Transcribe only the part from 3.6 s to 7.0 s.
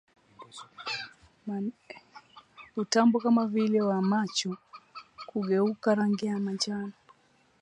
wa macho kugeuka rangi ya manjano